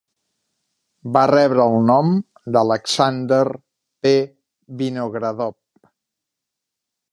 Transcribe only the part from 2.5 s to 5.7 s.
d'Aleksandr P. Vinogradov.